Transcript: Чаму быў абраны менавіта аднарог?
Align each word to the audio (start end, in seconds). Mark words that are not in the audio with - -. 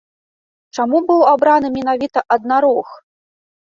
Чаму 0.77 1.03
быў 1.11 1.21
абраны 1.33 1.73
менавіта 1.79 2.19
аднарог? 2.39 2.87